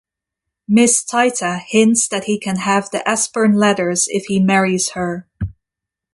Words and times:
Miss 0.67 1.03
Tita 1.03 1.59
hints 1.63 2.07
that 2.07 2.23
he 2.23 2.39
can 2.39 2.55
have 2.55 2.89
the 2.89 3.07
Aspern 3.07 3.53
letters 3.53 4.07
if 4.09 4.25
he 4.25 4.39
marries 4.39 4.93
her. 4.93 5.27